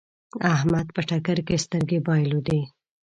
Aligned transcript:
احمد 0.53 0.87
په 0.95 1.01
ټکر 1.09 1.37
کې 1.47 1.63
سترګې 1.65 1.99
بايلودې. 2.07 2.61